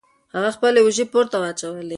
[0.35, 1.89] هغه خپلې اوژې پورته واچولې.